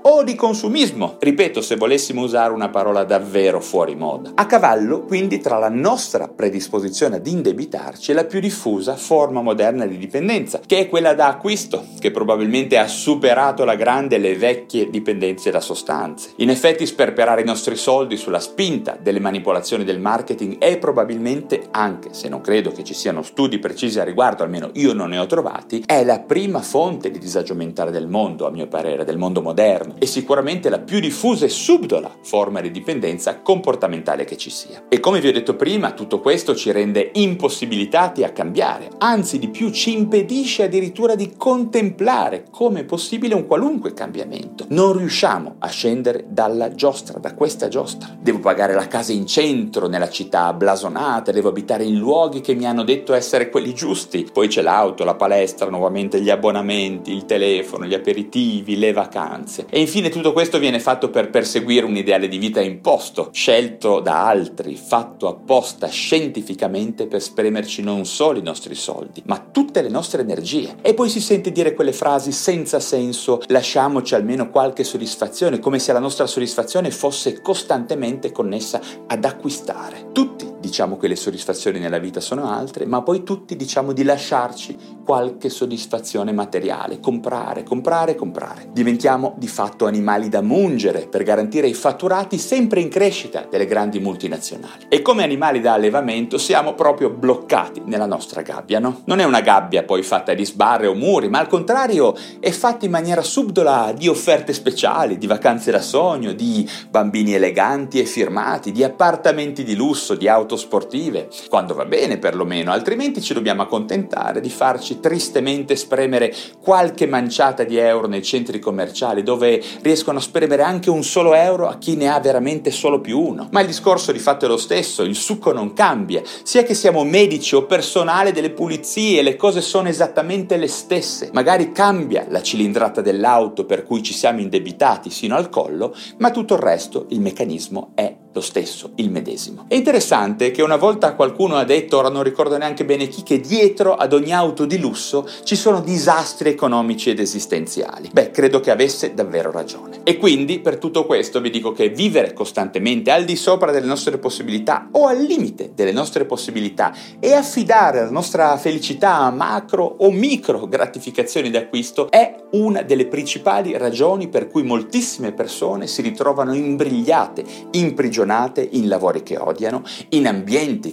o 0.01 0.23
di 0.23 0.35
consumismo. 0.35 1.15
Ripeto, 1.21 1.61
se 1.61 1.77
volessimo 1.77 2.21
usare 2.21 2.51
una 2.51 2.67
parola 2.67 3.05
davvero 3.05 3.61
fuori 3.61 3.95
moda. 3.95 4.31
A 4.35 4.45
cavallo 4.45 5.03
quindi 5.03 5.39
tra 5.39 5.57
la 5.57 5.69
nostra 5.69 6.27
predisposizione 6.27 7.15
ad 7.15 7.27
indebitarci 7.27 8.11
e 8.11 8.13
la 8.13 8.25
più 8.25 8.41
diffusa 8.41 8.97
forma 8.97 9.41
moderna 9.41 9.85
di 9.85 9.97
dipendenza, 9.97 10.59
che 10.65 10.79
è 10.79 10.89
quella 10.89 11.13
da 11.13 11.27
acquisto, 11.27 11.85
che 11.97 12.11
probabilmente 12.11 12.77
ha 12.77 12.87
superato 12.87 13.63
la 13.63 13.75
grande 13.75 14.17
le 14.17 14.35
vecchie 14.35 14.89
dipendenze 14.89 15.49
da 15.49 15.61
sostanze. 15.61 16.31
In 16.37 16.49
effetti 16.49 16.85
sperperare 16.85 17.39
i 17.39 17.45
nostri 17.45 17.77
soldi 17.77 18.17
sulla 18.17 18.41
spinta 18.41 18.97
delle 19.01 19.21
manipolazioni 19.21 19.85
del 19.85 20.01
marketing 20.01 20.57
è 20.57 20.77
probabilmente, 20.77 21.52
anche 21.71 22.13
se 22.13 22.29
non 22.29 22.41
credo 22.41 22.71
che 22.71 22.83
ci 22.83 22.93
siano 22.93 23.21
studi 23.21 23.59
precisi 23.59 23.99
a 23.99 24.03
riguardo, 24.03 24.43
almeno 24.43 24.69
io 24.73 24.93
non 24.93 25.09
ne 25.09 25.17
ho 25.17 25.25
trovati, 25.25 25.83
è 25.85 26.03
la 26.03 26.19
prima 26.19 26.61
fonte 26.61 27.11
di 27.11 27.19
disagio 27.19 27.55
mentale 27.55 27.91
del 27.91 28.07
mondo, 28.07 28.45
a 28.47 28.51
mio 28.51 28.67
parere, 28.67 29.05
del 29.05 29.17
mondo 29.17 29.41
moderno, 29.41 29.95
e 29.99 30.05
sicuramente 30.05 30.69
la 30.69 30.79
più 30.79 30.99
diffusa 30.99 31.45
e 31.45 31.49
subdola 31.49 32.11
forma 32.21 32.61
di 32.61 32.71
dipendenza 32.71 33.39
comportamentale 33.41 34.23
che 34.23 34.37
ci 34.37 34.49
sia. 34.49 34.83
E 34.89 34.99
come 34.99 35.19
vi 35.19 35.27
ho 35.27 35.33
detto 35.33 35.55
prima, 35.55 35.91
tutto 35.91 36.19
questo 36.19 36.55
ci 36.55 36.71
rende 36.71 37.11
impossibilitati 37.13 38.23
a 38.23 38.31
cambiare, 38.31 38.89
anzi 38.99 39.39
di 39.39 39.49
più 39.49 39.69
ci 39.71 39.93
impedisce 39.93 40.63
addirittura 40.63 41.15
di 41.15 41.33
contemplare 41.37 42.45
come 42.49 42.83
possibile 42.83 43.35
un 43.35 43.45
qualunque 43.45 43.93
cambiamento. 43.93 44.65
Non 44.69 44.97
riusciamo 44.97 45.55
a 45.59 45.67
scendere 45.67 46.25
dalla 46.29 46.73
giostra, 46.73 47.19
da 47.19 47.33
questa 47.33 47.67
giostra. 47.67 48.15
Devo 48.19 48.39
pagare 48.39 48.73
la 48.73 48.87
casa 48.87 49.11
in 49.11 49.25
centro, 49.25 49.87
nella 49.87 50.09
città 50.09 50.53
blasonata, 50.53 51.31
devo 51.43 51.49
abitare 51.49 51.83
in 51.83 51.97
luoghi 51.97 52.39
che 52.39 52.55
mi 52.55 52.65
hanno 52.65 52.83
detto 52.83 53.13
essere 53.13 53.49
quelli 53.49 53.73
giusti. 53.73 54.25
Poi 54.31 54.47
c'è 54.47 54.61
l'auto, 54.61 55.03
la 55.03 55.15
palestra, 55.15 55.69
nuovamente 55.69 56.21
gli 56.21 56.29
abbonamenti, 56.29 57.11
il 57.11 57.25
telefono, 57.25 57.85
gli 57.85 57.93
aperitivi, 57.93 58.77
le 58.77 58.93
vacanze. 58.93 59.65
E 59.69 59.81
infine 59.81 60.09
tutto 60.09 60.31
questo 60.31 60.57
viene 60.57 60.79
fatto 60.79 61.09
per 61.09 61.29
perseguire 61.29 61.85
un 61.85 61.97
ideale 61.97 62.29
di 62.29 62.37
vita 62.37 62.61
imposto, 62.61 63.29
scelto 63.33 63.99
da 63.99 64.25
altri, 64.25 64.75
fatto 64.75 65.27
apposta 65.27 65.87
scientificamente 65.87 67.07
per 67.07 67.21
spremerci 67.21 67.83
non 67.83 68.05
solo 68.05 68.39
i 68.39 68.43
nostri 68.43 68.75
soldi, 68.75 69.21
ma 69.25 69.45
tutte 69.51 69.81
le 69.81 69.89
nostre 69.89 70.21
energie. 70.21 70.77
E 70.81 70.93
poi 70.93 71.09
si 71.09 71.19
sente 71.19 71.51
dire 71.51 71.73
quelle 71.73 71.93
frasi 71.93 72.31
senza 72.31 72.79
senso, 72.79 73.41
lasciamoci 73.47 74.15
almeno 74.15 74.49
qualche 74.49 74.85
soddisfazione, 74.85 75.59
come 75.59 75.79
se 75.79 75.91
la 75.91 75.99
nostra 75.99 76.25
soddisfazione 76.25 76.89
fosse 76.89 77.41
costantemente 77.41 78.31
connessa 78.31 78.79
ad 79.07 79.25
acquistare. 79.25 80.11
Tutti 80.13 80.52
diciamo 80.73 80.97
che 80.97 81.07
le 81.07 81.15
soddisfazioni 81.15 81.77
nella 81.77 81.99
vita 81.99 82.19
sono 82.19 82.49
altre, 82.49 82.87
ma 82.87 83.03
poi 83.03 83.21
tutti 83.21 83.55
diciamo 83.55 83.93
di 83.93 84.01
lasciarci 84.01 84.75
qualche 85.05 85.49
soddisfazione 85.49 86.31
materiale, 86.31 86.99
comprare, 86.99 87.61
comprare, 87.61 88.15
comprare. 88.15 88.69
Diventiamo 88.71 89.35
di 89.37 89.47
fatto 89.47 89.85
animali 89.85 90.29
da 90.29 90.41
mungere 90.41 91.05
per 91.07 91.21
garantire 91.21 91.67
i 91.67 91.75
fatturati 91.75 92.39
sempre 92.39 92.79
in 92.79 92.89
crescita 92.89 93.45
delle 93.47 93.67
grandi 93.67 93.99
multinazionali. 93.99 94.85
E 94.89 95.03
come 95.03 95.21
animali 95.21 95.61
da 95.61 95.73
allevamento 95.73 96.39
siamo 96.39 96.73
proprio 96.73 97.11
bloccati 97.11 97.83
nella 97.85 98.07
nostra 98.07 98.41
gabbia, 98.41 98.79
no? 98.79 99.01
Non 99.05 99.19
è 99.19 99.25
una 99.25 99.41
gabbia 99.41 99.83
poi 99.83 100.01
fatta 100.01 100.33
di 100.33 100.43
sbarre 100.43 100.87
o 100.87 100.95
muri, 100.95 101.29
ma 101.29 101.37
al 101.37 101.47
contrario 101.47 102.15
è 102.39 102.49
fatta 102.49 102.85
in 102.85 102.91
maniera 102.91 103.21
subdola 103.21 103.93
di 103.95 104.07
offerte 104.07 104.53
speciali, 104.53 105.19
di 105.19 105.27
vacanze 105.27 105.69
da 105.69 105.81
sogno, 105.81 106.31
di 106.31 106.67
bambini 106.89 107.35
eleganti 107.35 107.99
e 107.99 108.05
firmati, 108.05 108.71
di 108.71 108.83
appartamenti 108.83 109.63
di 109.63 109.75
lusso, 109.75 110.15
di 110.15 110.27
auto 110.27 110.61
sportive, 110.63 111.27
quando 111.49 111.73
va 111.73 111.85
bene 111.85 112.17
perlomeno, 112.17 112.71
altrimenti 112.71 113.21
ci 113.21 113.33
dobbiamo 113.33 113.61
accontentare 113.61 114.39
di 114.39 114.49
farci 114.49 114.99
tristemente 114.99 115.75
spremere 115.75 116.33
qualche 116.61 117.05
manciata 117.05 117.63
di 117.63 117.77
euro 117.77 118.07
nei 118.07 118.23
centri 118.23 118.59
commerciali 118.59 119.23
dove 119.23 119.61
riescono 119.81 120.19
a 120.19 120.21
spremere 120.21 120.63
anche 120.63 120.89
un 120.89 121.03
solo 121.03 121.33
euro 121.33 121.67
a 121.67 121.77
chi 121.77 121.95
ne 121.95 122.07
ha 122.07 122.19
veramente 122.19 122.71
solo 122.71 123.01
più 123.01 123.19
uno. 123.19 123.49
Ma 123.51 123.59
il 123.59 123.67
discorso 123.67 124.11
di 124.11 124.19
fatto 124.19 124.45
è 124.45 124.47
lo 124.47 124.57
stesso, 124.57 125.03
il 125.03 125.15
succo 125.15 125.51
non 125.51 125.73
cambia, 125.73 126.21
sia 126.43 126.63
che 126.63 126.73
siamo 126.73 127.03
medici 127.03 127.55
o 127.55 127.65
personale 127.65 128.31
delle 128.31 128.51
pulizie, 128.51 129.21
le 129.21 129.35
cose 129.35 129.61
sono 129.61 129.89
esattamente 129.89 130.55
le 130.57 130.67
stesse. 130.67 131.29
Magari 131.33 131.71
cambia 131.71 132.25
la 132.29 132.41
cilindrata 132.41 133.01
dell'auto 133.01 133.65
per 133.65 133.83
cui 133.83 134.01
ci 134.01 134.13
siamo 134.13 134.39
indebitati 134.39 135.09
sino 135.09 135.35
al 135.35 135.49
collo, 135.49 135.93
ma 136.17 136.31
tutto 136.31 136.53
il 136.53 136.61
resto, 136.61 137.05
il 137.09 137.19
meccanismo 137.19 137.91
è 137.95 138.15
lo 138.33 138.41
stesso, 138.41 138.91
il 138.95 139.11
medesimo. 139.11 139.65
È 139.67 139.75
interessante 139.75 140.51
che 140.53 140.61
una 140.61 140.77
volta 140.77 141.15
qualcuno 141.15 141.57
ha 141.57 141.65
detto, 141.65 141.97
ora 141.97 142.07
non 142.07 142.23
ricordo 142.23 142.57
neanche 142.57 142.85
bene 142.85 143.09
chi, 143.09 143.23
che 143.23 143.41
dietro 143.41 143.95
ad 143.95 144.13
ogni 144.13 144.31
auto 144.31 144.63
di 144.65 144.79
lusso 144.79 145.27
ci 145.43 145.57
sono 145.57 145.81
disastri 145.81 146.47
economici 146.49 147.09
ed 147.09 147.19
esistenziali. 147.19 148.09
Beh, 148.13 148.31
credo 148.31 148.61
che 148.61 148.71
avesse 148.71 149.13
davvero 149.13 149.51
ragione. 149.51 149.99
E 150.03 150.17
quindi 150.17 150.59
per 150.59 150.77
tutto 150.77 151.05
questo 151.05 151.41
vi 151.41 151.49
dico 151.49 151.73
che 151.73 151.89
vivere 151.89 152.31
costantemente 152.31 153.11
al 153.11 153.25
di 153.25 153.35
sopra 153.35 153.71
delle 153.71 153.87
nostre 153.87 154.17
possibilità 154.17 154.87
o 154.91 155.07
al 155.07 155.21
limite 155.21 155.71
delle 155.75 155.91
nostre 155.91 156.25
possibilità 156.25 156.93
e 157.19 157.33
affidare 157.33 158.01
la 158.01 158.11
nostra 158.11 158.55
felicità 158.57 159.15
a 159.15 159.31
macro 159.31 159.83
o 159.83 160.11
micro 160.11 160.67
gratificazioni 160.67 161.49
d'acquisto 161.49 162.09
è 162.09 162.35
una 162.51 162.83
delle 162.83 163.07
principali 163.07 163.75
ragioni 163.75 164.27
per 164.29 164.47
cui 164.47 164.63
moltissime 164.63 165.33
persone 165.33 165.87
si 165.87 166.01
ritrovano 166.01 166.53
imbrigliate, 166.53 167.43
imprigionate 167.71 168.67
in 168.71 168.87
lavori 168.87 169.23
che 169.23 169.37
odiano, 169.37 169.83
in 170.09 170.27
ambienti 170.27 170.42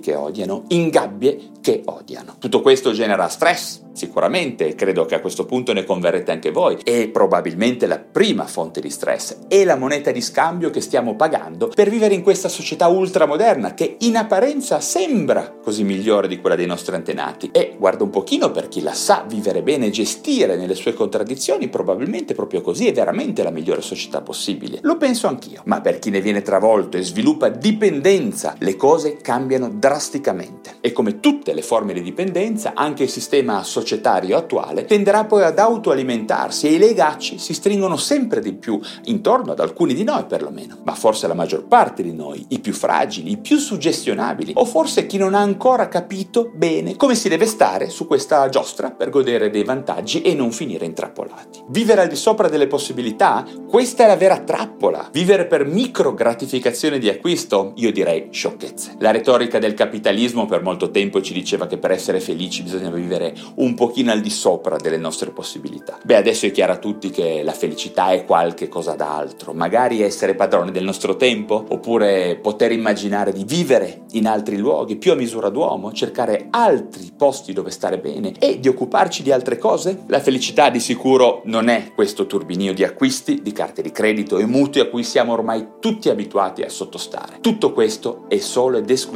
che 0.00 0.14
odiano, 0.14 0.64
in 0.68 0.88
gabbie 0.88 1.50
che 1.60 1.82
odiano. 1.84 2.36
Tutto 2.38 2.60
questo 2.62 2.92
genera 2.92 3.28
stress, 3.28 3.80
sicuramente, 3.92 4.74
credo 4.74 5.04
che 5.04 5.14
a 5.14 5.20
questo 5.20 5.44
punto 5.44 5.72
ne 5.72 5.84
converrete 5.84 6.30
anche 6.30 6.50
voi, 6.50 6.78
è 6.82 7.08
probabilmente 7.08 7.86
la 7.86 7.98
prima 7.98 8.46
fonte 8.46 8.80
di 8.80 8.88
stress, 8.88 9.46
è 9.48 9.64
la 9.64 9.76
moneta 9.76 10.10
di 10.10 10.22
scambio 10.22 10.70
che 10.70 10.80
stiamo 10.80 11.16
pagando 11.16 11.68
per 11.68 11.90
vivere 11.90 12.14
in 12.14 12.22
questa 12.22 12.48
società 12.48 12.86
ultramoderna 12.86 13.74
che 13.74 13.96
in 14.00 14.16
apparenza 14.16 14.80
sembra 14.80 15.54
così 15.62 15.84
migliore 15.84 16.28
di 16.28 16.40
quella 16.40 16.56
dei 16.56 16.66
nostri 16.66 16.94
antenati 16.94 17.50
e 17.52 17.74
guarda 17.78 18.04
un 18.04 18.10
pochino 18.10 18.50
per 18.50 18.68
chi 18.68 18.80
la 18.80 18.94
sa 18.94 19.24
vivere 19.28 19.62
bene 19.62 19.86
e 19.86 19.90
gestire 19.90 20.56
nelle 20.56 20.74
sue 20.74 20.94
contraddizioni, 20.94 21.68
probabilmente 21.68 22.34
proprio 22.34 22.62
così 22.62 22.86
è 22.86 22.92
veramente 22.92 23.42
la 23.42 23.50
migliore 23.50 23.82
società 23.82 24.22
possibile. 24.22 24.78
Lo 24.82 24.96
penso 24.96 25.26
anch'io, 25.26 25.62
ma 25.64 25.80
per 25.80 25.98
chi 25.98 26.10
ne 26.10 26.20
viene 26.20 26.42
travolto 26.42 26.96
e 26.96 27.02
sviluppa 27.02 27.48
dipendenza, 27.48 28.54
le 28.58 28.76
cose 28.76 29.16
cambiano 29.16 29.39
drasticamente 29.46 30.76
e 30.80 30.92
come 30.92 31.20
tutte 31.20 31.52
le 31.52 31.62
forme 31.62 31.92
di 31.92 32.02
dipendenza, 32.02 32.72
anche 32.74 33.04
il 33.04 33.08
sistema 33.08 33.62
societario 33.62 34.36
attuale 34.36 34.84
tenderà 34.84 35.24
poi 35.24 35.42
ad 35.42 35.58
autoalimentarsi 35.58 36.66
e 36.66 36.72
i 36.72 36.78
legacci 36.78 37.38
si 37.38 37.54
stringono 37.54 37.96
sempre 37.96 38.40
di 38.40 38.54
più 38.54 38.80
intorno 39.04 39.52
ad 39.52 39.60
alcuni 39.60 39.94
di 39.94 40.04
noi 40.04 40.24
perlomeno, 40.24 40.78
ma 40.84 40.94
forse 40.94 41.26
la 41.26 41.34
maggior 41.34 41.66
parte 41.66 42.02
di 42.02 42.12
noi, 42.12 42.44
i 42.48 42.60
più 42.60 42.72
fragili, 42.72 43.32
i 43.32 43.38
più 43.38 43.58
suggestionabili 43.58 44.52
o 44.56 44.64
forse 44.64 45.06
chi 45.06 45.18
non 45.18 45.34
ha 45.34 45.40
ancora 45.40 45.88
capito 45.88 46.50
bene 46.54 46.96
come 46.96 47.14
si 47.14 47.28
deve 47.28 47.46
stare 47.46 47.88
su 47.88 48.06
questa 48.06 48.48
giostra 48.48 48.90
per 48.90 49.10
godere 49.10 49.50
dei 49.50 49.64
vantaggi 49.64 50.22
e 50.22 50.34
non 50.34 50.52
finire 50.52 50.84
intrappolati. 50.84 51.62
Vivere 51.68 52.02
al 52.02 52.08
di 52.08 52.16
sopra 52.16 52.48
delle 52.48 52.66
possibilità? 52.66 53.46
Questa 53.68 54.04
è 54.04 54.06
la 54.06 54.16
vera 54.16 54.38
trappola. 54.38 55.08
Vivere 55.12 55.46
per 55.46 55.64
micro 55.64 56.14
gratificazione 56.14 56.98
di 56.98 57.08
acquisto? 57.08 57.72
Io 57.76 57.92
direi 57.92 58.28
sciocchezze. 58.30 58.96
La 58.98 59.10
retorica 59.20 59.58
del 59.58 59.74
capitalismo 59.74 60.46
per 60.46 60.62
molto 60.62 60.90
tempo 60.90 61.20
ci 61.20 61.34
diceva 61.34 61.66
che 61.66 61.76
per 61.76 61.90
essere 61.90 62.20
felici 62.20 62.62
bisogna 62.62 62.90
vivere 62.90 63.34
un 63.56 63.74
pochino 63.74 64.10
al 64.10 64.20
di 64.20 64.30
sopra 64.30 64.76
delle 64.76 64.96
nostre 64.96 65.30
possibilità. 65.30 65.98
Beh, 66.02 66.16
adesso 66.16 66.46
è 66.46 66.50
chiaro 66.50 66.72
a 66.72 66.78
tutti 66.78 67.10
che 67.10 67.42
la 67.44 67.52
felicità 67.52 68.12
è 68.12 68.24
qualche 68.24 68.68
cosa 68.68 68.94
d'altro, 68.94 69.52
magari 69.52 70.00
essere 70.00 70.34
padroni 70.34 70.70
del 70.70 70.84
nostro 70.84 71.16
tempo, 71.16 71.62
oppure 71.68 72.38
poter 72.40 72.72
immaginare 72.72 73.32
di 73.32 73.44
vivere 73.44 74.04
in 74.12 74.26
altri 74.26 74.56
luoghi 74.56 74.96
più 74.96 75.12
a 75.12 75.16
misura 75.16 75.50
d'uomo, 75.50 75.92
cercare 75.92 76.46
altri 76.50 77.12
posti 77.14 77.52
dove 77.52 77.70
stare 77.70 77.98
bene 77.98 78.32
e 78.38 78.58
di 78.58 78.68
occuparci 78.68 79.22
di 79.22 79.32
altre 79.32 79.58
cose? 79.58 80.04
La 80.06 80.20
felicità 80.20 80.70
di 80.70 80.80
sicuro 80.80 81.42
non 81.44 81.68
è 81.68 81.92
questo 81.94 82.26
turbinio 82.26 82.72
di 82.72 82.84
acquisti, 82.84 83.42
di 83.42 83.52
carte 83.52 83.82
di 83.82 83.92
credito 83.92 84.38
e 84.38 84.46
mutui 84.46 84.80
a 84.80 84.88
cui 84.88 85.04
siamo 85.04 85.34
ormai 85.34 85.66
tutti 85.78 86.08
abituati 86.08 86.62
a 86.62 86.70
sottostare. 86.70 87.38
Tutto 87.42 87.72
questo 87.72 88.24
è 88.28 88.38
solo 88.38 88.78
ed 88.78 88.88
esclusivamente 88.88 89.08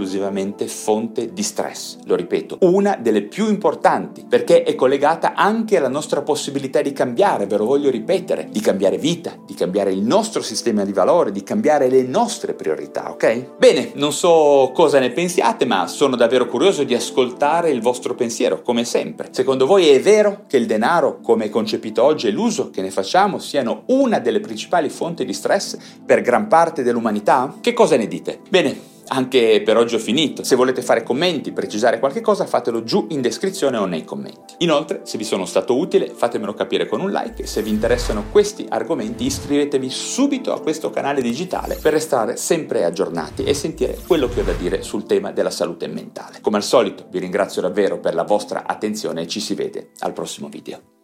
fonte 0.66 1.32
di 1.32 1.42
stress, 1.42 1.98
lo 2.04 2.14
ripeto, 2.14 2.58
una 2.60 2.96
delle 3.00 3.22
più 3.22 3.48
importanti 3.48 4.24
perché 4.28 4.62
è 4.62 4.74
collegata 4.74 5.34
anche 5.34 5.76
alla 5.76 5.88
nostra 5.88 6.22
possibilità 6.22 6.80
di 6.82 6.92
cambiare, 6.92 7.46
ve 7.46 7.56
lo 7.56 7.64
voglio 7.64 7.90
ripetere, 7.90 8.48
di 8.50 8.60
cambiare 8.60 8.98
vita, 8.98 9.36
di 9.44 9.54
cambiare 9.54 9.92
il 9.92 10.02
nostro 10.02 10.42
sistema 10.42 10.84
di 10.84 10.92
valori, 10.92 11.32
di 11.32 11.42
cambiare 11.42 11.88
le 11.88 12.02
nostre 12.02 12.54
priorità, 12.54 13.10
ok? 13.10 13.56
Bene, 13.58 13.92
non 13.94 14.12
so 14.12 14.70
cosa 14.74 14.98
ne 14.98 15.10
pensiate, 15.10 15.64
ma 15.64 15.86
sono 15.86 16.16
davvero 16.16 16.46
curioso 16.46 16.84
di 16.84 16.94
ascoltare 16.94 17.70
il 17.70 17.80
vostro 17.80 18.14
pensiero, 18.14 18.62
come 18.62 18.84
sempre. 18.84 19.28
Secondo 19.30 19.66
voi 19.66 19.88
è 19.88 20.00
vero 20.00 20.44
che 20.46 20.56
il 20.56 20.66
denaro, 20.66 21.20
come 21.20 21.46
è 21.46 21.50
concepito 21.50 22.02
oggi, 22.02 22.28
e 22.28 22.30
l'uso 22.30 22.70
che 22.70 22.82
ne 22.82 22.90
facciamo 22.90 23.38
siano 23.38 23.82
una 23.86 24.18
delle 24.18 24.40
principali 24.40 24.88
fonti 24.88 25.24
di 25.24 25.32
stress 25.32 25.76
per 26.04 26.20
gran 26.20 26.48
parte 26.48 26.82
dell'umanità? 26.82 27.56
Che 27.60 27.72
cosa 27.72 27.96
ne 27.96 28.06
dite? 28.06 28.40
Bene, 28.48 28.92
anche 29.08 29.62
per 29.64 29.76
oggi 29.76 29.94
ho 29.94 29.98
finito. 29.98 30.42
Se 30.44 30.56
volete 30.56 30.82
fare 30.82 31.02
commenti, 31.02 31.52
precisare 31.52 31.98
qualche 31.98 32.20
cosa, 32.20 32.46
fatelo 32.46 32.82
giù 32.82 33.06
in 33.10 33.20
descrizione 33.20 33.76
o 33.76 33.84
nei 33.84 34.04
commenti. 34.04 34.54
Inoltre, 34.58 35.02
se 35.04 35.18
vi 35.18 35.24
sono 35.24 35.44
stato 35.44 35.76
utile, 35.76 36.10
fatemelo 36.14 36.54
capire 36.54 36.86
con 36.86 37.00
un 37.00 37.10
like 37.10 37.46
se 37.46 37.62
vi 37.62 37.70
interessano 37.70 38.24
questi 38.30 38.66
argomenti 38.68 39.24
iscrivetevi 39.24 39.90
subito 39.90 40.52
a 40.52 40.60
questo 40.60 40.90
canale 40.90 41.20
digitale 41.20 41.76
per 41.76 41.92
restare 41.92 42.36
sempre 42.36 42.84
aggiornati 42.84 43.44
e 43.44 43.54
sentire 43.54 43.98
quello 44.06 44.28
che 44.28 44.40
ho 44.40 44.44
da 44.44 44.52
dire 44.52 44.82
sul 44.82 45.06
tema 45.06 45.32
della 45.32 45.50
salute 45.50 45.86
mentale. 45.86 46.40
Come 46.40 46.56
al 46.56 46.62
solito, 46.62 47.06
vi 47.10 47.18
ringrazio 47.18 47.62
davvero 47.62 47.98
per 47.98 48.14
la 48.14 48.24
vostra 48.24 48.64
attenzione 48.66 49.22
e 49.22 49.26
ci 49.26 49.40
si 49.40 49.54
vede 49.54 49.90
al 50.00 50.12
prossimo 50.12 50.48
video. 50.48 51.03